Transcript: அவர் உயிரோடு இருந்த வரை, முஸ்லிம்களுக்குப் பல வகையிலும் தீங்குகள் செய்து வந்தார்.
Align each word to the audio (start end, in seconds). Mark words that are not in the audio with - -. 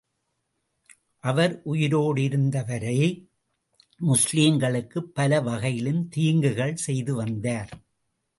அவர் 1.19 1.61
உயிரோடு 1.63 2.23
இருந்த 2.23 2.63
வரை, 2.63 3.29
முஸ்லிம்களுக்குப் 3.99 5.13
பல 5.13 5.41
வகையிலும் 5.41 6.09
தீங்குகள் 6.09 6.75
செய்து 6.75 7.15
வந்தார். 7.15 7.71